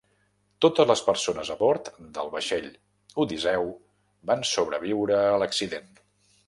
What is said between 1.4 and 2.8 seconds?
a bord del vaixell